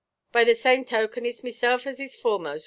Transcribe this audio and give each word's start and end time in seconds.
By 0.31 0.45
the 0.45 0.55
same 0.55 0.83
token, 0.83 1.25
itʼs 1.25 1.43
meself 1.43 1.85
as 1.85 1.99
is 1.99 2.15
foremost. 2.15 2.59